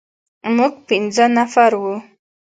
موږ 0.55 0.73
پنځه 0.87 1.25
نفر 1.37 1.71
وو. 1.81 1.95